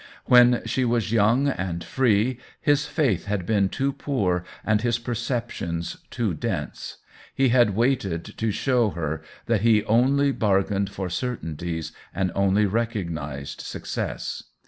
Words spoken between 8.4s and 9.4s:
show her